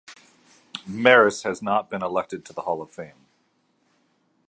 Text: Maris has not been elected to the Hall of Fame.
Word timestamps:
Maris 0.87 1.43
has 1.43 1.61
not 1.61 1.87
been 1.87 2.01
elected 2.01 2.43
to 2.43 2.51
the 2.53 2.61
Hall 2.61 2.81
of 2.81 2.89
Fame. 2.89 3.27